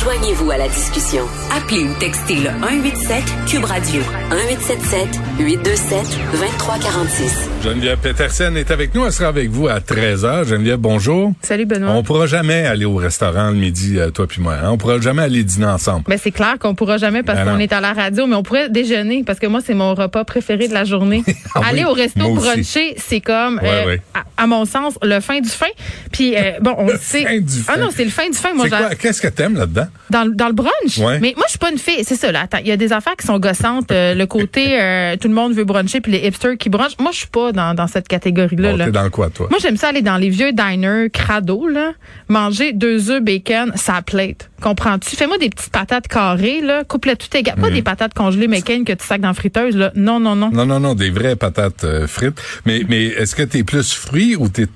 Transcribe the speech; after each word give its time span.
Joignez-vous 0.00 0.50
à 0.50 0.56
la 0.58 0.66
discussion. 0.68 1.22
Appelez 1.56 1.84
ou 1.84 1.94
textez 2.00 2.34
le 2.36 2.50
187 2.60 3.22
Cube 3.48 3.64
Radio 3.64 4.00
1877 4.30 5.08
827 5.38 5.98
2346. 6.32 7.48
Geneviève 7.62 7.98
Petersen 7.98 8.56
est 8.56 8.70
avec 8.72 8.94
nous. 8.94 9.06
Elle 9.06 9.12
sera 9.12 9.28
avec 9.28 9.50
vous 9.50 9.68
à 9.68 9.78
13h. 9.78 10.46
Geneviève, 10.48 10.78
bonjour. 10.78 11.32
Salut 11.42 11.64
Benoît. 11.66 11.92
On 11.92 12.02
pourra 12.02 12.26
jamais 12.26 12.66
aller 12.66 12.84
au 12.84 12.96
restaurant 12.96 13.50
le 13.50 13.56
midi, 13.56 13.98
euh, 13.98 14.10
toi 14.10 14.26
puis 14.26 14.42
moi. 14.42 14.54
hein. 14.54 14.70
On 14.72 14.78
pourra 14.78 15.00
jamais 15.00 15.22
aller 15.22 15.44
dîner 15.44 15.66
ensemble. 15.66 16.04
Ben 16.08 16.18
c'est 16.20 16.32
clair 16.32 16.56
qu'on 16.58 16.74
pourra 16.74 16.96
jamais 16.98 17.22
parce 17.22 17.38
Ben 17.38 17.52
qu'on 17.52 17.58
est 17.60 17.72
à 17.72 17.80
la 17.80 17.92
radio, 17.92 18.26
mais 18.26 18.34
on 18.34 18.42
pourrait 18.42 18.68
déjeuner 18.70 19.22
parce 19.24 19.38
que 19.38 19.46
moi 19.46 19.60
c'est 19.64 19.74
mon 19.74 19.94
repas 19.94 20.24
préféré 20.24 20.66
de 20.68 20.74
la 20.74 20.84
journée. 20.84 21.22
Ah 21.56 21.60
Aller 21.68 21.84
oui, 21.84 21.90
au 21.90 21.92
resto 21.92 22.34
bruncher, 22.34 22.96
c'est 22.98 23.20
comme, 23.20 23.60
Ouais, 23.62 23.68
euh, 23.70 23.86
ouais. 23.86 24.00
À, 24.12 24.42
à 24.42 24.46
mon 24.48 24.64
sens, 24.64 24.94
le 25.04 25.20
fin 25.20 25.40
du 25.40 25.48
fin. 25.48 25.68
Puis 26.10 26.34
euh, 26.36 26.58
bon, 26.60 26.74
on 26.78 26.86
le 26.88 26.98
sait. 27.00 27.22
fin 27.22 27.38
du 27.38 27.52
Ah 27.68 27.74
fin. 27.74 27.80
non, 27.80 27.90
c'est 27.94 28.02
le 28.04 28.10
fin 28.10 28.28
du 28.28 28.36
fin. 28.36 28.52
Moi? 28.54 28.66
Qu'est-ce 28.98 29.22
que 29.22 29.28
t'aimes 29.28 29.54
là-dedans? 29.56 29.83
Dans, 30.10 30.24
le- 30.24 30.34
dans 30.34 30.46
le 30.46 30.52
brunch? 30.52 30.98
Ouais. 30.98 31.18
Mais 31.20 31.32
moi, 31.36 31.44
je 31.46 31.50
suis 31.50 31.58
pas 31.58 31.70
une 31.70 31.78
fille. 31.78 32.04
C'est 32.04 32.16
ça, 32.16 32.30
là. 32.32 32.42
Attends, 32.42 32.58
il 32.60 32.66
y 32.68 32.72
a 32.72 32.76
des 32.76 32.92
affaires 32.92 33.16
qui 33.16 33.26
sont 33.26 33.38
gossantes. 33.38 33.90
euh, 33.92 34.14
le 34.14 34.26
côté, 34.26 34.80
euh, 34.80 35.16
tout 35.20 35.28
le 35.28 35.34
monde 35.34 35.52
veut 35.54 35.64
bruncher, 35.64 36.00
puis 36.00 36.12
les 36.12 36.26
hipsters 36.26 36.56
qui 36.58 36.68
brunchent. 36.68 36.98
Moi, 36.98 37.10
je 37.12 37.18
suis 37.18 37.26
pas 37.28 37.52
dans, 37.52 37.74
dans 37.74 37.86
cette 37.86 38.08
catégorie-là. 38.08 38.70
Bon, 38.72 38.76
là. 38.76 38.84
T'es 38.86 38.90
dans 38.92 39.10
quoi, 39.10 39.30
toi? 39.30 39.46
Moi, 39.50 39.58
j'aime 39.60 39.76
ça 39.76 39.88
aller 39.88 40.02
dans 40.02 40.16
les 40.16 40.28
vieux 40.30 40.52
diners 40.52 41.10
crado, 41.12 41.68
là, 41.68 41.92
manger 42.28 42.72
deux 42.72 43.10
œufs 43.10 43.22
bacon, 43.22 43.72
sa 43.74 44.02
plate. 44.02 44.50
Comprends-tu? 44.62 45.14
Fais-moi 45.16 45.38
des 45.38 45.50
petites 45.50 45.70
patates 45.72 46.08
carrées, 46.08 46.60
là, 46.60 46.84
coupe-le 46.84 47.16
tout 47.16 47.34
égal. 47.36 47.56
Pas 47.60 47.70
des 47.70 47.82
patates 47.82 48.14
congelées 48.14 48.48
McCain 48.48 48.84
que 48.84 48.92
tu 48.92 49.04
sacs 49.04 49.20
dans 49.20 49.28
la 49.28 49.34
friteuse, 49.34 49.76
là. 49.76 49.92
Non, 49.94 50.20
non, 50.20 50.34
non. 50.36 50.50
Non, 50.50 50.64
non, 50.66 50.80
non, 50.80 50.94
des 50.94 51.10
vraies 51.10 51.36
patates 51.36 51.84
euh, 51.84 52.06
frites. 52.06 52.40
Mais, 52.64 52.82
mais 52.88 53.04
est-ce 53.06 53.34
que 53.34 53.42
t'es 53.42 53.62
plus 53.64 53.92
fruits 53.92 54.36
ou 54.36 54.48
t'es, 54.48 54.66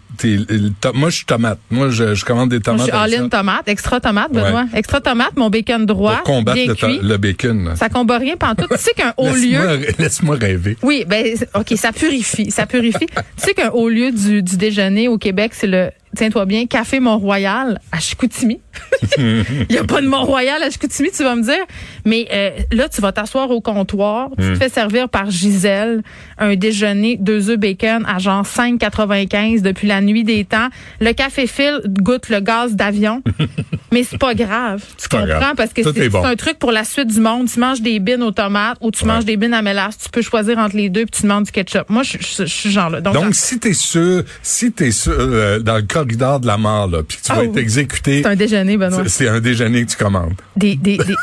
moi, 0.95 1.10
je 1.10 1.16
suis 1.16 1.24
tomate. 1.27 1.58
Moi, 1.70 1.90
je, 1.90 2.14
je 2.14 2.24
commande 2.24 2.50
des 2.50 2.56
Moi, 2.56 2.62
tomates. 2.64 2.86
je 2.86 3.10
suis 3.10 3.18
ça 3.22 3.28
tomate, 3.28 3.68
extra 3.68 4.00
tomate, 4.00 4.32
Benoît. 4.32 4.62
Ouais. 4.72 4.78
Extra 4.78 5.00
tomate, 5.00 5.36
mon 5.36 5.50
bacon 5.50 5.86
droit, 5.86 6.16
pour 6.16 6.24
combattre 6.24 6.56
bien 6.56 6.66
le, 6.66 6.75
cuit. 6.75 7.00
le 7.02 7.16
bacon. 7.16 7.64
là. 7.64 7.77
Ça 7.77 7.88
combat 7.88 8.19
rien 8.19 8.36
pantoute. 8.36 8.69
tu 8.70 8.78
sais 8.78 8.92
qu'un 8.92 9.14
haut 9.16 9.34
lieu... 9.34 9.58
Laisse-moi, 9.58 9.77
laisse-moi 9.98 10.36
rêver. 10.36 10.77
Oui, 10.83 11.05
ben 11.06 11.36
OK, 11.55 11.75
ça 11.77 11.92
purifie, 11.92 12.50
ça 12.50 12.66
purifie. 12.66 13.06
tu 13.06 13.14
sais 13.36 13.55
qu'un 13.55 13.70
haut 13.70 13.88
lieu 13.88 14.10
du, 14.10 14.42
du 14.42 14.56
déjeuner 14.56 15.08
au 15.08 15.19
Québec, 15.19 15.52
c'est 15.55 15.66
le 15.66 15.91
tiens-toi 16.19 16.47
bien, 16.47 16.66
Café 16.66 16.98
Mont-Royal 16.98 17.80
à 17.92 18.00
Chicoutimi. 18.00 18.61
Il 19.19 19.66
y 19.70 19.78
a 19.78 19.84
pas 19.84 20.00
de 20.00 20.08
Mont-Royal 20.08 20.60
à 20.60 20.69
Chicoutimi, 20.69 21.10
tu 21.16 21.22
vas 21.22 21.36
me 21.36 21.42
dire, 21.42 21.64
mais 22.05 22.27
euh, 22.33 22.50
là 22.72 22.88
tu 22.88 23.00
vas 23.00 23.12
t'asseoir 23.12 23.50
au 23.50 23.60
comptoir, 23.60 24.30
tu 24.36 24.52
te 24.52 24.55
fais 24.56 24.69
servir 24.69 25.08
par 25.08 25.30
Gisèle 25.30 26.02
un 26.38 26.56
déjeuner 26.56 27.16
deux 27.16 27.50
œufs 27.50 27.58
bacon 27.58 28.05
à 28.06 28.19
genre 28.19 28.42
5,95 28.42 29.62
depuis 29.62 29.86
la 29.86 30.00
nuit 30.00 30.25
des 30.25 30.44
temps. 30.44 30.69
Le 31.00 31.12
café 31.12 31.47
fil 31.47 31.80
goûte 31.86 32.28
le 32.30 32.41
gaz 32.41 32.75
d'avion, 32.75 33.22
mais 33.92 34.03
c'est 34.03 34.19
pas 34.19 34.34
grave. 34.34 34.84
Tu 35.00 35.08
comprends? 35.08 35.27
grave. 35.27 35.55
parce 35.56 35.72
que 35.72 35.82
c'est 35.84 36.08
bon. 36.08 36.25
un 36.25 36.34
truc 36.34 36.58
pour 36.58 36.72
la 36.72 36.82
suite 36.82 37.08
du 37.08 37.20
monde. 37.20 37.48
Tu 37.48 37.60
manges 37.60 37.80
des 37.80 38.00
bines 38.00 38.22
aux 38.25 38.32
tomates 38.32 38.78
ou 38.80 38.91
tu 38.91 39.05
manges 39.05 39.25
des 39.25 39.36
bines 39.36 39.55
à 39.55 39.62
mélasse. 39.62 39.98
Tu 39.98 40.08
peux 40.10 40.22
choisir 40.22 40.58
entre 40.58 40.77
les 40.77 40.88
deux 40.88 41.06
puis 41.06 41.20
tu 41.20 41.22
demandes 41.22 41.44
du 41.44 41.53
ketchup. 41.53 41.88
Moi, 41.88 42.03
je, 42.03 42.44
suis 42.44 42.70
genre 42.70 42.91
là. 42.91 43.00
Donc, 43.00 43.14
Donc, 43.14 43.34
si 43.34 43.60
t'es 43.60 43.72
sûr, 43.72 44.25
si 44.42 44.72
t'es 44.72 44.91
sûr, 44.91 45.14
euh, 45.16 45.60
dans 45.60 45.77
le 45.77 45.82
corridor 46.09 46.41
de 46.41 46.47
la 46.47 46.56
mort, 46.56 46.89
là, 46.89 47.03
puis 47.03 47.19
tu 47.23 47.33
vas 47.33 47.41
Oh. 47.41 47.45
être 47.45 47.56
exécuté, 47.59 48.23
c'est 48.23 48.28
un 48.28 48.37
déjeuner, 48.37 48.77
Benoît. 48.77 49.03
c'est 49.06 49.28
un 49.28 49.41
déjeuner 49.41 49.84
que 49.84 49.91
tu 49.91 49.97
commandes. 49.97 50.34
Des, 50.56 50.75
des, 50.77 50.97
des- 50.98 51.15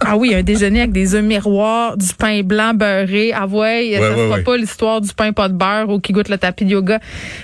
Ah 0.00 0.16
oui, 0.16 0.34
un 0.34 0.42
déjeuner 0.42 0.80
avec 0.80 0.92
des 0.92 1.14
œufs 1.14 1.22
miroirs, 1.22 1.96
du 1.96 2.08
pain 2.14 2.42
blanc 2.42 2.72
beurré. 2.74 3.32
Ah 3.34 3.46
ouais, 3.46 3.92
ça 3.94 4.00
ouais, 4.00 4.16
sera 4.16 4.36
ouais. 4.36 4.42
pas 4.42 4.56
l'histoire 4.56 5.00
du 5.00 5.12
pain 5.12 5.32
pas 5.32 5.48
de 5.48 5.54
beurre 5.54 5.88
ou 5.90 6.00
qui 6.00 6.12
goûte 6.12 6.28
le 6.28 6.38
tapis 6.38 6.64
de 6.64 6.70
yoga. 6.70 7.00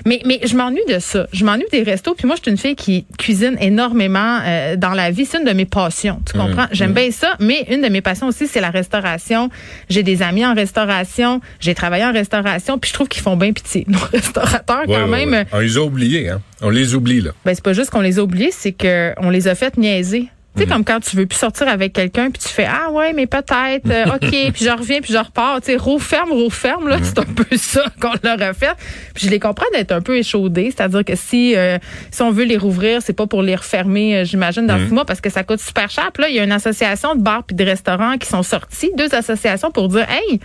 Mais, 0.07 0.21
mais 0.25 0.41
je 0.45 0.57
m'ennuie 0.57 0.85
de 0.89 0.99
ça. 0.99 1.27
Je 1.33 1.45
m'ennuie 1.45 1.67
des 1.71 1.83
restos. 1.83 2.15
Puis 2.15 2.27
moi, 2.27 2.37
je 2.37 2.43
suis 2.43 2.51
une 2.51 2.59
fille 2.59 2.77
qui 2.77 3.07
cuisine 3.19 3.57
énormément 3.61 4.41
euh, 4.45 4.77
dans 4.77 4.95
la 4.95 5.11
vie. 5.11 5.27
C'est 5.27 5.39
une 5.39 5.45
de 5.45 5.53
mes 5.53 5.67
passions. 5.67 6.21
Tu 6.31 6.39
comprends? 6.39 6.67
J'aime 6.73 6.93
bien 6.93 7.11
ça. 7.11 7.37
Mais 7.41 7.67
une 7.71 7.83
de 7.83 7.89
mes 7.89 8.01
passions 8.01 8.29
aussi, 8.29 8.47
c'est 8.47 8.61
la 8.61 8.71
restauration. 8.71 9.51
J'ai 9.89 10.03
des 10.03 10.23
amis 10.23 10.45
en 10.45 10.55
restauration. 10.55 11.41
J'ai 11.61 11.75
travaillé 11.75 12.05
en 12.05 12.13
restauration. 12.13 12.79
Puis 12.79 12.89
je 12.89 12.95
trouve 12.95 13.09
qu'ils 13.09 13.23
font 13.23 13.37
bien 13.37 13.53
pitié. 13.53 13.85
Nos 13.87 13.99
restaurateurs, 14.13 14.85
quand 14.87 15.09
même. 15.09 15.45
On 15.53 15.59
les 15.59 15.77
a 15.77 15.83
oubliés, 15.83 16.29
hein. 16.29 16.41
On 16.63 16.71
les 16.71 16.95
oublie, 16.95 17.21
là. 17.23 17.31
Ben 17.45 17.55
c'est 17.55 17.65
pas 17.65 17.73
juste 17.73 17.91
qu'on 17.91 18.03
les 18.03 18.19
a 18.19 18.23
oubliés, 18.23 18.51
c'est 18.53 18.73
que 18.73 19.15
on 19.17 19.31
les 19.31 19.49
a 19.49 19.55
fait 19.55 19.79
niaiser. 19.79 20.29
Tu 20.57 20.63
sais, 20.63 20.69
comme 20.69 20.85
quand 20.85 20.99
tu 20.99 21.17
veux 21.17 21.27
plus 21.27 21.39
sortir 21.39 21.69
avec 21.69 21.93
quelqu'un, 21.93 22.31
puis 22.31 22.43
tu 22.43 22.49
fais 22.49 22.67
Ah 22.67 22.91
ouais, 22.91 23.13
mais 23.13 23.27
peut-être, 23.27 23.89
euh, 23.89 24.05
OK, 24.15 24.31
puis 24.31 24.65
je 24.65 24.71
reviens, 24.71 25.01
puis 25.01 25.13
je 25.13 25.19
repars. 25.19 25.61
Tu 25.61 25.73
sais, 25.73 25.77
roue 25.77 25.99
ferme, 25.99 26.33
roue 26.33 26.51
ferme, 26.51 26.89
là, 26.89 26.99
c'est 27.03 27.19
un 27.21 27.25
peu 27.25 27.57
ça 27.57 27.85
qu'on 28.01 28.15
leur 28.23 28.43
a 28.43 28.53
fait. 28.53 28.75
Puis 29.15 29.27
je 29.27 29.31
les 29.31 29.39
comprends 29.39 29.67
d'être 29.73 29.93
un 29.93 30.01
peu 30.01 30.17
échaudés, 30.17 30.73
c'est-à-dire 30.75 31.05
que 31.05 31.15
si 31.15 31.57
euh, 31.57 31.79
si 32.11 32.23
on 32.23 32.33
veut 32.33 32.45
les 32.45 32.57
rouvrir, 32.57 33.01
c'est 33.01 33.13
pas 33.13 33.27
pour 33.27 33.43
les 33.43 33.55
refermer, 33.55 34.19
euh, 34.19 34.25
j'imagine, 34.25 34.67
dans 34.67 34.79
six 34.79 34.93
mois, 34.93 35.05
parce 35.05 35.21
que 35.21 35.31
ça 35.31 35.45
coûte 35.45 35.61
super 35.61 35.89
cher. 35.89 36.11
Puis 36.13 36.23
là, 36.23 36.29
il 36.29 36.35
y 36.35 36.41
a 36.41 36.45
une 36.45 36.53
association 36.53 37.15
de 37.15 37.23
bars 37.23 37.45
puis 37.45 37.55
de 37.55 37.65
restaurants 37.65 38.19
qui 38.19 38.27
sont 38.27 38.43
sortis, 38.43 38.91
deux 38.97 39.15
associations 39.15 39.71
pour 39.71 39.89
dire 39.89 40.07
Hey, 40.11 40.41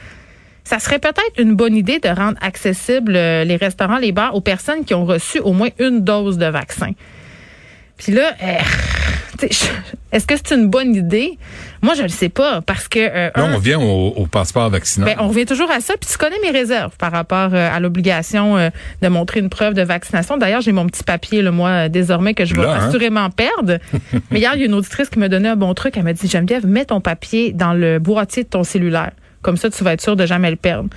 ça 0.65 0.79
serait 0.79 0.99
peut-être 0.99 1.39
une 1.39 1.55
bonne 1.55 1.75
idée 1.75 1.99
de 1.99 2.09
rendre 2.09 2.37
accessibles 2.41 3.15
euh, 3.15 3.43
les 3.43 3.55
restaurants, 3.55 3.97
les 3.97 4.11
bars 4.11 4.35
aux 4.35 4.41
personnes 4.41 4.83
qui 4.83 4.93
ont 4.93 5.05
reçu 5.05 5.39
au 5.39 5.53
moins 5.53 5.69
une 5.79 6.03
dose 6.03 6.37
de 6.37 6.47
vaccin. 6.47 6.91
Puis 7.97 8.11
là, 8.11 8.33
euh, 8.41 8.57
est-ce 10.11 10.25
que 10.27 10.35
c'est 10.37 10.55
une 10.55 10.67
bonne 10.69 10.95
idée? 10.95 11.37
Moi, 11.81 11.93
je 11.95 12.03
ne 12.03 12.07
sais 12.07 12.29
pas 12.29 12.61
parce 12.61 12.87
que... 12.87 12.99
euh, 12.99 13.29
un, 13.35 13.53
on 13.53 13.57
vient 13.57 13.79
au, 13.79 14.07
au 14.15 14.25
passeport 14.27 14.69
vaccinal. 14.69 15.09
ben, 15.15 15.23
on 15.23 15.27
revient 15.27 15.45
toujours 15.45 15.69
à 15.71 15.79
ça. 15.81 15.95
Puis 15.99 16.09
tu 16.09 16.17
connais 16.17 16.39
mes 16.41 16.51
réserves 16.51 16.95
par 16.97 17.11
rapport 17.11 17.49
euh, 17.53 17.69
à 17.75 17.79
l'obligation 17.79 18.57
euh, 18.57 18.69
de 19.01 19.07
montrer 19.07 19.39
une 19.39 19.49
preuve 19.49 19.73
de 19.73 19.81
vaccination. 19.83 20.37
D'ailleurs, 20.37 20.61
j'ai 20.61 20.71
mon 20.71 20.85
petit 20.87 21.03
papier, 21.03 21.41
le 21.41 21.51
moi, 21.51 21.89
désormais, 21.89 22.33
que 22.33 22.45
je 22.45 22.55
vais 22.55 22.61
Là, 22.63 22.73
hein? 22.81 22.87
assurément 22.87 23.29
perdre. 23.29 23.77
Mais 24.31 24.39
hier, 24.39 24.51
il 24.55 24.59
y 24.61 24.63
a 24.63 24.65
une 24.67 24.73
auditrice 24.73 25.09
qui 25.09 25.19
me 25.19 25.29
donnait 25.29 25.49
un 25.49 25.55
bon 25.55 25.73
truc. 25.73 25.95
Elle 25.97 26.03
m'a 26.03 26.13
dit, 26.13 26.27
Geneviève, 26.27 26.65
mets 26.65 26.85
ton 26.85 27.01
papier 27.01 27.51
dans 27.53 27.73
le 27.73 27.99
boîtier 27.99 28.43
de 28.43 28.49
ton 28.49 28.63
cellulaire. 28.63 29.11
Comme 29.41 29.57
ça, 29.57 29.69
tu 29.69 29.83
vas 29.83 29.93
être 29.93 30.01
sûr 30.01 30.15
de 30.15 30.25
jamais 30.25 30.49
le 30.49 30.55
perdre. 30.55 30.89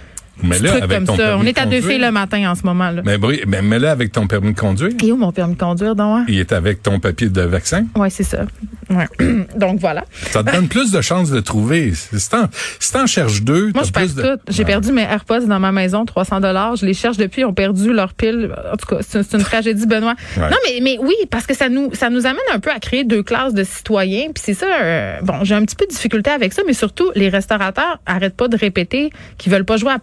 Mais 0.42 0.58
là, 0.58 0.74
avec 0.74 0.90
comme 0.90 1.04
ton 1.04 1.16
ça. 1.16 1.22
permis 1.24 1.42
On 1.42 1.46
est 1.46 1.52
de 1.52 1.58
à 1.60 1.64
deux 1.66 1.70
conduire. 1.76 1.90
filles 1.90 1.98
le 2.06 2.10
matin 2.12 2.50
en 2.50 2.54
ce 2.54 2.62
moment. 2.64 2.90
là. 2.90 3.02
Mais, 3.04 3.16
oui, 3.16 3.42
ben, 3.46 3.64
mets-le 3.64 3.88
avec 3.88 4.12
ton 4.12 4.26
permis 4.26 4.52
de 4.54 4.58
conduire? 4.58 4.92
Et 5.02 5.12
où 5.12 5.16
mon 5.16 5.32
permis 5.32 5.54
de 5.54 5.58
conduire, 5.60 5.94
donc? 5.94 6.18
hein? 6.20 6.24
Il 6.28 6.38
est 6.38 6.52
avec 6.52 6.82
ton 6.82 7.00
papier 7.00 7.28
de 7.28 7.40
vaccin? 7.42 7.84
Oui, 7.96 8.08
c'est 8.10 8.24
ça. 8.24 8.44
Ouais. 8.90 9.06
Donc 9.56 9.80
voilà. 9.80 10.04
Ça 10.30 10.42
te 10.42 10.50
donne 10.52 10.68
plus 10.68 10.90
de 10.92 11.00
chances 11.00 11.30
de 11.30 11.40
trouver. 11.40 11.92
Si 11.94 12.30
t'en, 12.30 12.48
si 12.80 12.92
t'en 12.92 13.06
cherches 13.06 13.42
deux, 13.42 13.70
Moi, 13.74 13.82
je 13.84 13.90
perds 13.92 14.14
de... 14.14 14.22
tout. 14.22 14.40
J'ai 14.48 14.62
Ah. 14.62 14.66
perdu 14.66 14.92
mes 14.92 15.02
AirPods 15.02 15.46
dans 15.46 15.60
ma 15.60 15.72
maison, 15.72 16.04
300 16.04 16.40
dollars. 16.40 16.76
Je 16.76 16.86
les 16.86 16.94
cherche 16.94 17.16
depuis, 17.16 17.42
ils 17.42 17.44
ont 17.44 17.52
perdu 17.52 17.92
leur 17.92 18.14
pile. 18.14 18.50
En 18.72 18.76
tout 18.76 18.86
cas, 18.86 19.02
c'est 19.06 19.32
une, 19.34 19.42
tragédie, 19.42 19.86
Benoît. 19.86 20.14
Ouais. 20.36 20.50
Non, 20.50 20.56
mais, 20.64 20.80
mais 20.82 20.98
oui, 21.00 21.14
parce 21.30 21.46
que 21.46 21.54
ça 21.54 21.68
nous, 21.68 21.90
ça 21.94 22.10
nous 22.10 22.26
amène 22.26 22.38
un 22.54 22.60
peu 22.60 22.70
à 22.70 22.78
créer 22.78 23.04
deux 23.04 23.22
classes 23.22 23.54
de 23.54 23.64
citoyens. 23.64 24.26
Puis 24.34 24.42
c'est 24.44 24.54
ça, 24.54 24.66
euh, 24.82 25.18
bon, 25.22 25.42
j'ai 25.42 25.54
un 25.54 25.62
petit 25.64 25.76
peu 25.76 25.84
de 25.86 25.90
difficulté 25.90 26.30
avec 26.30 26.52
ça, 26.52 26.62
mais 26.66 26.72
surtout, 26.72 27.10
les 27.14 27.28
restaurateurs 27.28 27.98
arrêtent 28.06 28.36
pas 28.36 28.48
de 28.48 28.56
répéter 28.56 29.10
qu'ils 29.36 29.52
veulent 29.52 29.64
pas 29.64 29.76
jouer 29.76 29.90
à 29.90 29.94
la 29.94 29.98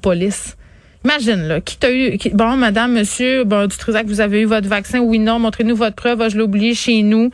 Imagine, 1.03 1.47
là, 1.47 1.61
qui 1.61 1.77
t'a 1.77 1.91
eu, 1.91 2.17
qui- 2.17 2.29
bon, 2.31 2.57
madame, 2.57 2.93
monsieur, 2.93 3.43
bon, 3.43 3.67
du 3.67 3.77
Trisac, 3.77 4.07
vous 4.07 4.21
avez 4.21 4.41
eu 4.41 4.45
votre 4.45 4.67
vaccin, 4.67 4.99
oui, 4.99 5.19
non, 5.19 5.37
montrez-nous 5.39 5.75
votre 5.75 5.95
preuve, 5.95 6.27
je 6.29 6.35
l'ai 6.37 6.41
oublié 6.43 6.73
chez 6.73 7.03
nous. 7.03 7.29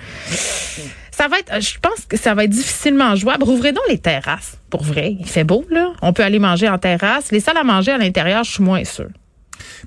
Ça 1.12 1.28
va 1.28 1.40
être, 1.40 1.62
je 1.62 1.78
pense 1.80 2.06
que 2.10 2.18
ça 2.18 2.34
va 2.34 2.44
être 2.46 2.50
difficilement 2.50 3.16
jouable. 3.16 3.44
Rouvrez 3.44 3.72
donc 3.72 3.84
les 3.90 3.98
terrasses. 4.00 4.58
Pour 4.70 4.84
vrai, 4.84 5.16
il 5.20 5.26
fait 5.28 5.44
beau, 5.44 5.66
là. 5.70 5.94
On 6.02 6.12
peut 6.14 6.24
aller 6.24 6.40
manger 6.40 6.68
en 6.68 6.80
terrasse. 6.80 7.32
Les 7.32 7.40
salles 7.40 7.58
à 7.58 7.64
manger 7.64 7.92
à 7.92 7.98
l'intérieur, 7.98 8.44
je 8.44 8.52
suis 8.54 8.64
moins 8.64 8.84
sûre. 8.84 9.10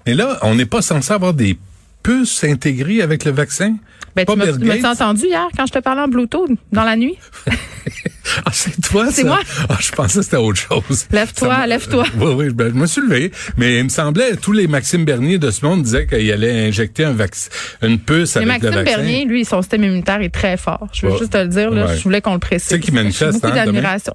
Mais 0.06 0.15
là, 0.15 0.38
on 0.42 0.54
n'est 0.54 0.66
pas 0.66 0.81
censé 0.81 1.12
avoir 1.12 1.34
des 1.34 1.59
puces 2.03 2.44
intégrées 2.44 3.03
avec 3.03 3.25
le 3.25 3.32
vaccin? 3.32 3.76
Ben, 4.15 4.25
Pas 4.25 4.34
tu 4.34 4.38
m'as- 4.65 4.91
entendu 4.91 5.26
hier 5.26 5.48
quand 5.56 5.66
je 5.66 5.72
te 5.72 5.78
parlais 5.81 6.03
en 6.03 6.09
Bluetooth 6.09 6.50
dans 6.71 6.84
la 6.84 6.97
nuit? 6.97 7.19
Ah, 8.44 8.50
c'est 8.52 8.80
toi, 8.80 9.06
C'est 9.10 9.24
moi. 9.24 9.40
Ah, 9.68 9.76
je 9.80 9.90
pensais 9.92 10.18
que 10.18 10.24
c'était 10.24 10.36
autre 10.36 10.58
chose. 10.60 11.06
Lève-toi, 11.10 11.66
lève-toi. 11.66 12.04
Oui, 12.18 12.32
oui, 12.36 12.50
ben, 12.52 12.68
je 12.68 12.74
me 12.74 12.86
suis 12.86 13.00
levé. 13.02 13.30
Mais 13.56 13.78
il 13.78 13.84
me 13.84 13.88
semblait, 13.88 14.36
tous 14.36 14.52
les 14.52 14.66
Maxime 14.66 15.04
Bernier 15.04 15.38
de 15.38 15.50
ce 15.50 15.64
monde 15.64 15.82
disaient 15.82 16.06
qu'il 16.06 16.30
allait 16.32 16.66
injecter 16.66 17.04
un 17.04 17.12
vaccin, 17.12 17.50
une 17.82 17.98
puce 17.98 18.36
Mais 18.36 18.42
avec 18.42 18.62
Maxime 18.62 18.70
le 18.70 18.76
vaccin. 18.84 18.96
Bernier, 18.98 19.24
lui, 19.26 19.44
son 19.44 19.60
système 19.62 19.84
immunitaire 19.84 20.20
est 20.22 20.30
très 20.34 20.56
fort. 20.56 20.88
Je 20.92 21.06
veux 21.06 21.12
Ouais. 21.12 21.18
juste 21.18 21.32
te 21.32 21.38
le 21.38 21.48
dire, 21.48 21.71
là. 21.71 21.86
Ouais. 21.86 21.97
Je 21.97 22.03
voulais 22.03 22.21
qu'on 22.21 22.32
le 22.34 22.38
précise. 22.38 22.68
C'est 22.68 22.80
qui 22.80 22.92
manifeste, 22.92 23.34
beaucoup 23.34 23.47
hein, 23.48 23.65
d'admiration. 23.65 24.15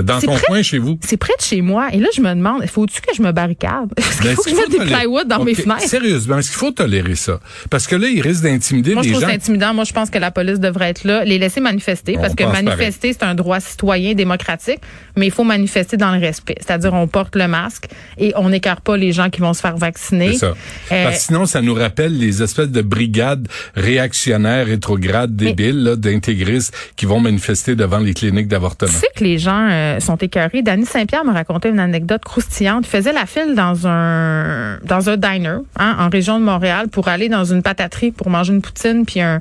Dans 0.00 0.20
ton 0.20 0.36
coin 0.38 0.62
chez 0.62 0.78
vous. 0.78 0.98
C'est 1.04 1.16
près 1.16 1.32
de 1.38 1.42
chez 1.44 1.62
moi. 1.62 1.88
Et 1.92 1.98
là, 1.98 2.08
je 2.14 2.20
me 2.20 2.28
demande, 2.34 2.64
faut-tu 2.66 3.00
que 3.00 3.14
je 3.16 3.22
me 3.22 3.32
barricade? 3.32 3.90
Est-ce 3.96 4.16
qu'il 4.18 4.26
Ben, 4.28 4.36
faut 4.36 4.42
que 4.42 4.50
je 4.50 4.54
qu'il 4.54 4.78
mette 4.78 4.80
des 4.88 4.94
plywood 4.94 5.28
dans 5.28 5.42
mes 5.44 5.54
fenêtres? 5.54 5.80
Sérieusement, 5.88 6.38
est-ce 6.38 6.48
qu'il 6.50 6.58
faut 6.58 6.70
tolérer 6.72 7.14
ça? 7.14 7.40
Parce 7.70 7.86
que 7.86 7.96
là, 7.96 8.08
il 8.08 8.20
risque 8.20 8.42
d'intimider 8.42 8.92
Moi, 8.94 9.02
je 9.02 9.08
les 9.08 9.12
trouve 9.14 9.22
gens. 9.22 9.28
ça 9.28 9.34
intimidant. 9.34 9.72
Moi, 9.74 9.84
je 9.84 9.92
pense 9.92 10.10
que 10.10 10.18
la 10.18 10.30
police 10.30 10.60
devrait 10.60 10.90
être 10.90 11.04
là, 11.04 11.24
les 11.24 11.38
laisser 11.38 11.60
manifester, 11.60 12.14
parce 12.20 12.34
que 12.34 12.44
manifester, 12.44 13.12
c'est 13.12 13.22
un 13.24 13.34
droit 13.34 13.45
citoyen 13.60 14.14
démocratique, 14.14 14.80
mais 15.16 15.26
il 15.26 15.32
faut 15.32 15.44
manifester 15.44 15.96
dans 15.96 16.12
le 16.12 16.20
respect. 16.20 16.56
C'est-à-dire, 16.60 16.92
on 16.94 17.06
porte 17.06 17.36
le 17.36 17.48
masque 17.48 17.86
et 18.18 18.32
on 18.36 18.48
n'écarte 18.48 18.80
pas 18.80 18.96
les 18.96 19.12
gens 19.12 19.30
qui 19.30 19.40
vont 19.40 19.54
se 19.54 19.60
faire 19.60 19.76
vacciner. 19.76 20.32
C'est 20.32 20.38
ça. 20.38 20.54
Euh, 20.92 21.04
Parce 21.04 21.16
que 21.16 21.22
sinon, 21.22 21.46
ça 21.46 21.62
nous 21.62 21.74
rappelle 21.74 22.16
les 22.18 22.42
espèces 22.42 22.70
de 22.70 22.82
brigades 22.82 23.48
réactionnaires, 23.74 24.66
rétrogrades, 24.66 25.34
débiles, 25.34 25.82
là, 25.82 25.96
d'intégristes 25.96 26.74
qui 26.96 27.06
vont 27.06 27.20
manifester 27.20 27.76
devant 27.76 27.98
les 27.98 28.14
cliniques 28.14 28.48
d'avortement. 28.48 28.90
Tu 28.90 28.96
sais 28.98 29.08
que 29.14 29.24
les 29.24 29.38
gens 29.38 29.68
euh, 29.70 30.00
sont 30.00 30.16
écœurés. 30.16 30.62
Danny 30.62 30.84
Saint-Pierre 30.86 31.24
me 31.24 31.32
racontait 31.32 31.70
une 31.70 31.80
anecdote 31.80 32.22
croustillante. 32.24 32.86
Il 32.86 32.90
faisait 32.90 33.12
la 33.12 33.26
file 33.26 33.54
dans 33.54 33.86
un 33.86 34.78
dans 34.84 35.08
un 35.08 35.16
diner 35.16 35.58
hein, 35.78 35.96
en 35.98 36.08
région 36.08 36.38
de 36.38 36.44
Montréal 36.44 36.88
pour 36.88 37.08
aller 37.08 37.28
dans 37.28 37.44
une 37.44 37.62
pataterie 37.62 38.10
pour 38.10 38.30
manger 38.30 38.52
une 38.52 38.62
poutine 38.62 39.04
puis 39.06 39.20
un, 39.20 39.40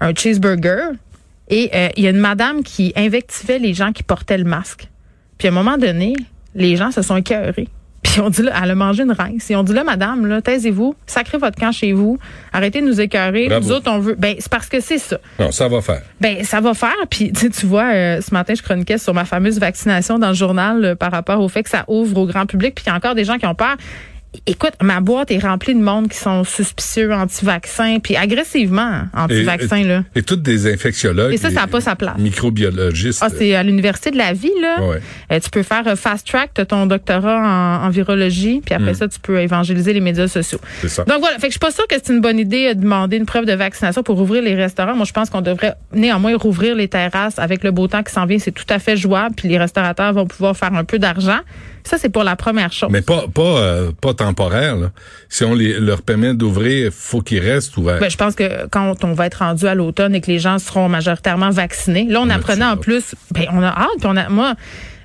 un 0.00 0.14
cheeseburger. 0.14 0.92
Et 1.52 1.70
euh, 1.74 1.88
il 1.98 2.04
y 2.04 2.06
a 2.06 2.10
une 2.10 2.18
madame 2.18 2.62
qui 2.62 2.94
invectivait 2.96 3.58
les 3.58 3.74
gens 3.74 3.92
qui 3.92 4.02
portaient 4.02 4.38
le 4.38 4.44
masque. 4.44 4.88
Puis 5.36 5.48
à 5.48 5.50
un 5.50 5.54
moment 5.54 5.76
donné, 5.76 6.14
les 6.54 6.76
gens 6.76 6.90
se 6.90 7.02
sont 7.02 7.16
écœurés. 7.16 7.68
Puis 8.02 8.20
on 8.20 8.30
dit 8.30 8.42
là, 8.42 8.52
elle 8.62 8.70
a 8.70 8.74
mangé 8.74 9.02
une 9.02 9.12
rince. 9.12 9.50
Et 9.50 9.54
on 9.54 9.62
dit 9.62 9.74
là, 9.74 9.84
madame, 9.84 10.26
là, 10.26 10.40
taisez-vous, 10.40 10.94
sacrez 11.06 11.36
votre 11.36 11.60
camp 11.60 11.70
chez 11.70 11.92
vous, 11.92 12.18
arrêtez 12.54 12.80
de 12.80 12.86
nous 12.86 13.00
écœurer. 13.02 13.48
Bravo. 13.48 13.66
Nous 13.66 13.72
autres, 13.72 13.90
on 13.90 13.98
veut. 13.98 14.14
Ben, 14.14 14.34
c'est 14.38 14.50
parce 14.50 14.68
que 14.68 14.80
c'est 14.80 14.96
ça. 14.96 15.18
Non, 15.38 15.52
ça 15.52 15.68
va 15.68 15.82
faire. 15.82 16.00
Ben, 16.20 16.42
ça 16.42 16.60
va 16.60 16.72
faire. 16.72 16.96
Puis, 17.10 17.32
tu 17.32 17.66
vois, 17.66 17.92
euh, 17.92 18.20
ce 18.22 18.32
matin, 18.32 18.54
je 18.54 18.62
chroniquais 18.62 18.98
sur 18.98 19.12
ma 19.12 19.26
fameuse 19.26 19.60
vaccination 19.60 20.18
dans 20.18 20.28
le 20.28 20.34
journal 20.34 20.84
euh, 20.84 20.94
par 20.94 21.12
rapport 21.12 21.40
au 21.40 21.48
fait 21.48 21.62
que 21.62 21.70
ça 21.70 21.84
ouvre 21.86 22.16
au 22.16 22.26
grand 22.26 22.46
public. 22.46 22.74
Puis, 22.74 22.84
il 22.86 22.88
y 22.88 22.92
a 22.92 22.96
encore 22.96 23.14
des 23.14 23.24
gens 23.24 23.36
qui 23.36 23.46
ont 23.46 23.54
peur. 23.54 23.76
Écoute, 24.46 24.72
ma 24.82 25.00
boîte 25.00 25.30
est 25.30 25.38
remplie 25.38 25.74
de 25.74 25.80
monde 25.80 26.08
qui 26.08 26.16
sont 26.16 26.42
suspicieux, 26.42 27.12
anti-vaccins, 27.12 27.98
puis 28.02 28.16
agressivement 28.16 29.02
anti-vaccins, 29.14 29.76
et, 29.76 29.84
là. 29.84 30.04
Et 30.14 30.22
toutes 30.22 30.42
des 30.42 30.72
infectiologues. 30.72 31.34
Et 31.34 31.36
ça, 31.36 31.50
ça 31.50 31.60
n'a 31.60 31.66
pas 31.66 31.82
sa 31.82 31.96
place. 31.96 32.16
Microbiologistes. 32.16 33.20
Ah, 33.22 33.28
c'est 33.28 33.54
à 33.54 33.62
l'université 33.62 34.10
de 34.10 34.16
la 34.16 34.32
vie, 34.32 34.50
là. 34.60 34.82
Ouais. 34.82 35.00
Euh, 35.30 35.38
tu 35.38 35.50
peux 35.50 35.62
faire 35.62 35.86
euh, 35.86 35.96
fast 35.96 36.26
track, 36.26 36.52
tu 36.54 36.64
ton 36.64 36.86
doctorat 36.86 37.82
en, 37.82 37.86
en 37.86 37.90
virologie, 37.90 38.62
puis 38.64 38.74
après 38.74 38.94
ça, 38.94 39.06
tu 39.06 39.20
peux 39.20 39.38
évangéliser 39.38 39.92
les 39.92 40.00
médias 40.00 40.28
sociaux. 40.28 40.60
C'est 40.80 40.88
ça. 40.88 41.04
Donc 41.04 41.20
voilà, 41.20 41.36
fait 41.36 41.48
que 41.48 41.52
je 41.52 41.52
suis 41.52 41.58
pas 41.58 41.70
sûre 41.70 41.86
que 41.86 41.96
c'est 42.02 42.12
une 42.12 42.22
bonne 42.22 42.38
idée 42.38 42.68
euh, 42.68 42.74
de 42.74 42.80
demander 42.80 43.18
une 43.18 43.26
preuve 43.26 43.44
de 43.44 43.52
vaccination 43.52 44.02
pour 44.02 44.18
ouvrir 44.18 44.42
les 44.42 44.54
restaurants. 44.54 44.96
Moi, 44.96 45.04
je 45.04 45.12
pense 45.12 45.28
qu'on 45.28 45.42
devrait 45.42 45.74
néanmoins 45.92 46.34
rouvrir 46.36 46.74
les 46.74 46.88
terrasses 46.88 47.38
avec 47.38 47.62
le 47.64 47.70
beau 47.70 47.86
temps 47.86 48.02
qui 48.02 48.12
s'en 48.12 48.24
vient. 48.24 48.38
C'est 48.38 48.52
tout 48.52 48.64
à 48.70 48.78
fait 48.78 48.96
jouable, 48.96 49.34
puis 49.36 49.48
les 49.48 49.58
restaurateurs 49.58 50.14
vont 50.14 50.26
pouvoir 50.26 50.56
faire 50.56 50.72
un 50.72 50.84
peu 50.84 50.98
d'argent. 50.98 51.40
Ça, 51.84 51.98
c'est 51.98 52.08
pour 52.08 52.24
la 52.24 52.36
première 52.36 52.72
chose. 52.72 52.88
Mais 52.90 53.02
pas 53.02 53.24
pas 53.32 53.42
euh, 53.42 53.92
pas 54.00 54.14
temporaire. 54.14 54.76
Là. 54.76 54.90
Si 55.28 55.44
on 55.44 55.54
les, 55.54 55.78
leur 55.80 56.02
permet 56.02 56.34
d'ouvrir, 56.34 56.92
faut 56.92 57.20
qu'ils 57.20 57.40
restent 57.40 57.76
ouverts. 57.76 58.00
Ben, 58.00 58.10
je 58.10 58.16
pense 58.16 58.34
que 58.34 58.66
quand 58.68 59.04
on 59.04 59.12
va 59.12 59.26
être 59.26 59.40
rendu 59.40 59.66
à 59.66 59.74
l'automne 59.74 60.14
et 60.14 60.20
que 60.20 60.30
les 60.30 60.38
gens 60.38 60.58
seront 60.58 60.88
majoritairement 60.88 61.50
vaccinés, 61.50 62.06
là, 62.08 62.20
on 62.20 62.30
apprenait 62.30 62.64
en 62.64 62.76
plus, 62.76 63.14
ben, 63.30 63.46
on 63.52 63.62
a 63.62 63.68
hâte, 63.68 63.98
puis 63.98 64.06
on 64.06 64.16
a, 64.16 64.28
moi, 64.28 64.54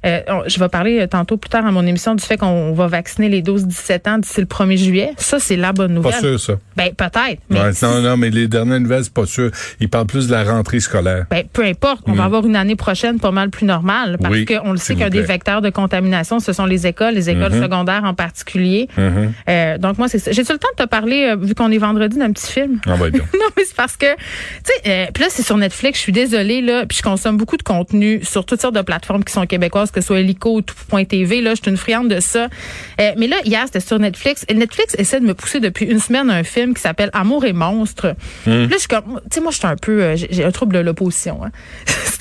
euh, 0.06 0.20
je 0.48 0.60
vais 0.60 0.70
parler 0.70 1.00
euh, 1.02 1.08
tantôt 1.08 1.38
plus 1.38 1.50
tard 1.50 1.66
à 1.66 1.72
mon 1.72 1.86
émission 1.86 2.16
du 2.16 2.24
fait 2.24 2.38
qu'on 2.38 2.74
va 2.74 2.88
vacciner 2.88 3.30
les 3.30 3.42
12-17 3.42 4.10
ans 4.10 4.18
d'ici 4.20 4.40
le 4.42 4.48
1er 4.48 4.78
juillet. 4.78 5.12
Ça, 5.18 5.40
c'est 5.40 5.56
la 5.56 5.74
bonne 5.74 6.02
pas 6.02 6.10
nouvelle. 6.10 6.38
sûr 6.38 6.40
ça. 6.40 6.54
Ben, 6.76 6.90
peut-être. 6.96 7.42
Ouais, 7.50 7.72
non, 7.82 8.02
non, 8.02 8.18
mais 8.18 8.30
les 8.30 8.48
dernières 8.48 8.80
nouvelles, 8.80 9.04
c'est 9.04 9.14
pas 9.14 9.26
sûr. 9.26 9.52
Ils 9.80 9.90
parlent 9.90 10.06
plus 10.08 10.28
de 10.28 10.32
la 10.34 10.44
rentrée 10.44 10.80
scolaire. 10.80 11.26
Ben, 11.30 11.44
peu 11.52 11.64
importe, 11.66 12.02
on 12.08 12.14
va 12.14 12.26
avoir 12.26 12.46
une 12.46 12.56
année 12.56 12.76
prochaine 12.76 13.20
pas 13.20 13.32
mal 13.32 13.50
plus 13.50 13.66
normale 13.66 14.18
parce 14.22 14.34
Mm. 14.34 14.38
Oui, 14.38 14.46
qu'on 14.46 14.72
le 14.72 14.78
sait 14.78 14.96
qu'un 14.96 15.10
des 15.10 15.22
vecteurs 15.22 15.62
de 15.62 15.70
contamination, 15.70 16.40
ce 16.40 16.54
sont 16.54 16.66
les 16.66 16.86
écoles, 16.86 17.14
les 17.14 17.30
écoles 17.30 17.52
Mm-hmm. 17.54 17.62
secondaires 17.64 18.04
en 18.04 18.14
particulier. 18.14 18.88
Euh, 19.50 19.78
donc 19.78 19.98
moi, 19.98 20.08
c'est 20.08 20.20
ça. 20.20 20.32
J'ai-tu 20.32 20.52
le 20.52 20.58
temps 20.60 20.68
de 20.78 20.84
te 20.84 20.88
parler, 20.90 21.30
euh, 21.32 21.36
vu 21.36 21.56
qu'on 21.56 21.72
est 21.72 21.78
vendredi, 21.78 22.18
d'un 22.18 22.32
petit 22.32 22.52
film? 22.52 22.80
Ah, 22.86 22.96
bien. 22.98 23.08
non, 23.34 23.48
mais 23.56 23.64
c'est 23.66 23.76
parce 23.76 23.96
que, 23.98 24.06
tu 24.16 24.72
sais, 24.84 25.10
puis 25.14 25.24
là, 25.24 25.30
c'est 25.30 25.44
sur 25.44 25.58
Netflix. 25.58 25.98
Je 26.00 26.04
suis 26.04 26.12
désolée, 26.12 26.62
là, 26.62 26.86
puis 26.86 26.98
je 26.98 27.04
consomme 27.04 27.38
beaucoup 27.38 27.58
de 27.58 27.64
contenu 27.64 28.20
sur 28.24 28.46
toutes 28.46 28.62
sortes 28.62 28.76
de 28.76 28.82
plateformes 28.82 29.24
qui 29.24 29.34
sont 29.34 29.46
québécoises, 29.46 29.92
que 29.98 30.04
ce 30.04 30.08
soit 30.08 30.20
Helico 30.20 30.54
ou 30.54 30.62
tout.tv. 30.62 31.42
Là, 31.42 31.56
je 31.56 31.62
suis 31.62 31.72
une 31.72 31.78
friande 31.78 32.10
de 32.10 32.20
ça. 32.20 32.50
Euh, 33.02 33.12
mais 33.18 33.28
là, 33.28 33.38
hier, 33.46 33.64
c'était 33.66 33.80
sur 33.80 33.98
Netflix. 33.98 34.46
Et 34.48 34.54
Netflix 34.54 34.96
essaie 34.98 35.20
de 35.20 35.26
me 35.26 35.34
pousser 35.34 35.60
depuis 35.60 35.86
une 35.86 36.00
semaine 36.00 36.30
un 36.30 36.44
film 36.44 36.74
qui 36.74 36.82
s'appelle 36.82 37.10
Amour 37.14 37.46
et 37.46 37.54
monstre. 37.54 38.16
Hmm. 38.46 38.66
Là, 38.66 38.68
je 38.74 38.78
suis 38.78 38.88
comme, 38.88 39.20
tu 39.24 39.36
sais, 39.36 39.42
moi, 39.42 39.52
je 39.52 39.58
suis 39.58 39.68
un 39.68 39.76
peu, 39.76 40.04
euh, 40.04 40.16
j'ai 40.16 40.28
j'ai 40.30 40.44
un 40.44 40.52
trouble 40.52 40.76
de 40.76 40.80
l'opposition. 40.80 41.44
Hein. 41.44 41.52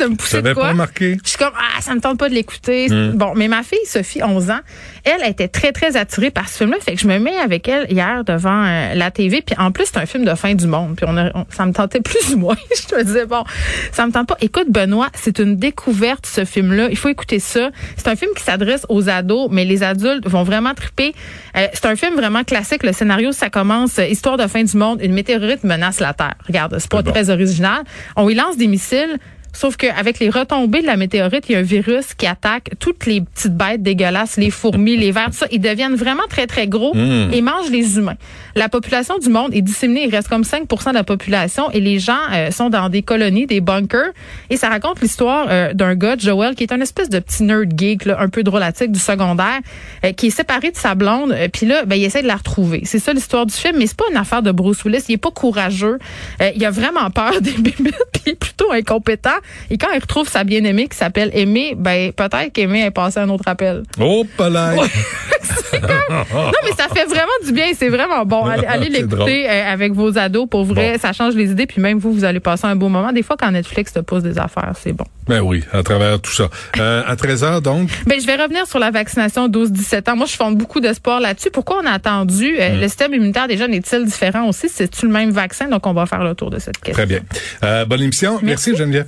De 0.00 0.06
me 0.06 0.16
pousser 0.16 0.38
de 0.38 0.42
T'avais 0.42 0.54
quoi? 0.54 0.62
pas 0.64 0.68
remarqué? 0.70 1.18
Je 1.22 1.28
suis 1.28 1.38
comme, 1.38 1.52
ah, 1.56 1.80
ça 1.80 1.94
me 1.94 2.00
tente 2.00 2.18
pas 2.18 2.28
de 2.28 2.34
l'écouter. 2.34 2.88
Bon, 3.14 3.32
mais 3.36 3.48
ma 3.48 3.62
fille, 3.62 3.78
Sophie, 3.86 4.22
11 4.22 4.50
ans, 4.50 4.60
elle 5.04 5.28
était 5.28 5.48
très, 5.48 5.72
très 5.72 5.96
attirée 5.96 6.30
par 6.30 6.48
ce 6.48 6.58
film-là. 6.58 6.76
Fait 6.80 6.94
que 6.94 7.00
je 7.00 7.06
me 7.06 7.18
mets 7.18 7.36
avec 7.36 7.68
elle 7.68 7.90
hier 7.90 8.24
devant 8.24 8.64
euh, 8.64 8.94
la 8.94 9.10
TV. 9.10 9.42
Puis 9.42 9.54
en 9.58 9.72
plus, 9.72 9.86
c'est 9.86 9.98
un 9.98 10.06
film 10.06 10.24
de 10.24 10.34
fin 10.34 10.54
du 10.54 10.66
monde. 10.66 10.96
Puis 10.96 11.04
on, 11.08 11.16
a- 11.16 11.30
on- 11.34 11.46
ça 11.50 11.66
me 11.66 11.72
tentait 11.72 12.00
plus 12.02 12.34
ou 12.34 12.38
moins. 12.38 12.56
je 12.90 12.94
me 12.96 13.02
disais, 13.04 13.26
bon, 13.26 13.44
ça 13.92 14.06
me 14.06 14.12
tente 14.12 14.28
pas. 14.28 14.36
Écoute, 14.40 14.66
Benoît, 14.70 15.08
c'est 15.14 15.38
une 15.38 15.56
découverte, 15.56 16.24
ce 16.26 16.44
film-là. 16.44 16.88
Il 16.90 16.96
faut 16.96 17.08
écouter 17.08 17.38
ça. 17.40 17.70
C'est 17.96 18.08
un 18.08 18.16
film 18.16 18.30
qui 18.36 18.42
s'adresse 18.42 18.86
aux 18.88 19.08
ados, 19.08 19.48
mais 19.50 19.64
les 19.64 19.82
adultes 19.82 20.26
vont 20.28 20.42
vraiment 20.44 20.74
triper. 20.74 21.14
Euh, 21.56 21.66
c'est 21.74 21.86
un 21.86 21.96
film 21.96 22.14
vraiment 22.14 22.44
classique. 22.44 22.82
Le 22.82 22.92
scénario, 22.92 23.32
ça 23.32 23.50
commence, 23.50 23.98
euh, 23.98 24.06
histoire 24.06 24.36
de 24.36 24.46
fin 24.46 24.62
du 24.64 24.76
monde. 24.76 25.00
Une 25.02 25.12
météorite 25.12 25.64
menace 25.64 26.00
la 26.00 26.14
Terre. 26.14 26.34
Regarde, 26.46 26.76
c'est 26.78 26.90
pas 26.90 27.02
bon. 27.02 27.10
très 27.10 27.28
original. 27.30 27.82
On 28.16 28.28
y 28.28 28.34
lance 28.34 28.56
des 28.56 28.66
missiles. 28.66 29.18
Sauf 29.52 29.76
qu'avec 29.76 30.18
les 30.18 30.30
retombées 30.30 30.82
de 30.82 30.86
la 30.86 30.96
météorite, 30.96 31.44
il 31.48 31.52
y 31.52 31.54
a 31.56 31.58
un 31.58 31.62
virus 31.62 32.14
qui 32.14 32.26
attaque 32.26 32.70
toutes 32.78 33.06
les 33.06 33.20
petites 33.20 33.54
bêtes 33.54 33.82
dégueulasses, 33.82 34.36
les 34.36 34.50
fourmis, 34.50 34.96
les 34.96 35.12
vers, 35.12 35.26
tout 35.26 35.38
ça. 35.38 35.46
Ils 35.50 35.60
deviennent 35.60 35.96
vraiment 35.96 36.22
très, 36.28 36.46
très 36.46 36.66
gros 36.66 36.94
et 36.94 37.40
mangent 37.40 37.70
les 37.70 37.98
humains. 37.98 38.16
La 38.54 38.68
population 38.68 39.18
du 39.18 39.28
monde 39.28 39.54
est 39.54 39.62
disséminée. 39.62 40.04
Il 40.04 40.10
reste 40.10 40.28
comme 40.28 40.42
5% 40.42 40.90
de 40.90 40.94
la 40.94 41.04
population 41.04 41.70
et 41.70 41.80
les 41.80 41.98
gens 41.98 42.18
euh, 42.32 42.50
sont 42.50 42.70
dans 42.70 42.88
des 42.88 43.02
colonies, 43.02 43.46
des 43.46 43.60
bunkers. 43.60 44.12
Et 44.50 44.56
ça 44.56 44.68
raconte 44.68 45.00
l'histoire 45.00 45.46
euh, 45.50 45.72
d'un 45.72 45.94
gars, 45.94 46.16
Joel, 46.18 46.54
qui 46.54 46.64
est 46.64 46.72
un 46.72 46.80
espèce 46.80 47.08
de 47.08 47.18
petit 47.18 47.42
nerd 47.42 47.72
geek, 47.76 48.04
là, 48.04 48.20
un 48.20 48.28
peu 48.28 48.42
drôlatique 48.42 48.92
du 48.92 49.00
secondaire, 49.00 49.60
euh, 50.04 50.12
qui 50.12 50.28
est 50.28 50.30
séparé 50.30 50.70
de 50.70 50.76
sa 50.76 50.94
blonde. 50.94 51.34
Puis 51.52 51.66
là, 51.66 51.84
ben, 51.84 51.96
il 51.96 52.04
essaie 52.04 52.22
de 52.22 52.26
la 52.26 52.36
retrouver. 52.36 52.82
C'est 52.84 52.98
ça 52.98 53.12
l'histoire 53.12 53.46
du 53.46 53.54
film, 53.54 53.76
mais 53.78 53.86
c'est 53.86 53.96
pas 53.96 54.04
une 54.10 54.16
affaire 54.16 54.42
de 54.42 54.52
Bruce 54.52 54.84
Willis. 54.84 55.04
Il 55.08 55.14
est 55.14 55.18
pas 55.18 55.30
courageux. 55.30 55.98
Il 56.54 56.64
a 56.64 56.70
vraiment 56.70 57.10
peur 57.10 57.32
des 57.40 57.52
bébites, 57.52 57.94
puis 58.12 58.22
il 58.26 58.32
est 58.32 58.36
plutôt 58.36 58.72
incompétent. 58.72 59.30
Et 59.70 59.78
quand 59.78 59.88
il 59.94 60.00
retrouve 60.00 60.28
sa 60.28 60.44
bien-aimée 60.44 60.88
qui 60.88 60.96
s'appelle 60.96 61.30
Aimée, 61.34 61.74
ben 61.76 62.12
peut-être 62.12 62.52
qu'Aimée 62.52 62.84
est 62.84 62.90
passée 62.90 63.20
à 63.20 63.22
un 63.22 63.28
autre 63.28 63.44
appel. 63.46 63.82
Oh, 64.00 64.24
pas 64.36 64.50
Non, 66.10 66.50
mais 66.64 66.72
ça 66.76 66.88
fait 66.92 67.04
vraiment 67.06 67.30
du 67.44 67.52
bien. 67.52 67.66
C'est 67.76 67.88
vraiment 67.88 68.24
bon. 68.24 68.44
Allez, 68.44 68.88
l'écouter 68.90 69.48
euh, 69.48 69.72
avec 69.72 69.92
vos 69.92 70.16
ados. 70.18 70.48
Pour 70.50 70.64
vrai, 70.64 70.92
Bon. 70.92 70.98
ça 71.00 71.12
change 71.12 71.34
les 71.34 71.50
idées. 71.50 71.66
Puis 71.66 71.80
même 71.80 71.98
vous, 71.98 72.12
vous 72.12 72.24
allez 72.24 72.40
passer 72.40 72.66
un 72.66 72.76
beau 72.76 72.88
moment. 72.88 73.12
Des 73.12 73.22
fois, 73.22 73.36
quand 73.38 73.50
Netflix 73.50 73.92
te 73.92 74.00
pose 74.00 74.22
des 74.22 74.38
affaires, 74.38 74.72
c'est 74.80 74.92
bon. 74.92 75.04
Ben 75.28 75.40
oui, 75.40 75.62
à 75.72 75.82
travers 75.82 76.20
tout 76.20 76.32
ça. 76.32 76.48
Euh, 76.78 77.02
à 77.06 77.14
13h, 77.14 77.60
donc, 77.60 77.88
Ben, 78.06 78.20
je 78.20 78.26
vais 78.26 78.36
revenir 78.36 78.66
sur 78.66 78.78
la 78.80 78.90
vaccination 78.90 79.48
12-17 79.48 80.10
ans. 80.10 80.16
Moi, 80.16 80.26
je 80.26 80.36
fonde 80.36 80.56
beaucoup 80.56 80.80
d'espoir 80.80 81.20
là-dessus. 81.20 81.50
Pourquoi 81.50 81.80
on 81.82 81.86
a 81.86 81.92
attendu? 81.92 82.56
Euh, 82.58 82.70
Mm. 82.76 82.80
Le 82.80 82.88
système 82.88 83.14
immunitaire 83.14 83.48
des 83.48 83.56
jeunes 83.56 83.74
est-il 83.74 84.04
différent 84.04 84.48
aussi? 84.48 84.68
C'est-tu 84.68 85.06
le 85.06 85.12
même 85.12 85.30
vaccin? 85.30 85.68
Donc, 85.68 85.86
on 85.86 85.92
va 85.92 86.06
faire 86.06 86.22
le 86.24 86.34
tour 86.34 86.50
de 86.50 86.58
cette 86.58 86.78
question. 86.78 86.92
très 86.92 87.06
bien. 87.06 87.84
Bonne 87.86 88.02
émission. 88.02 88.38
Merci 88.42 88.76
Geneviève. 88.76 89.06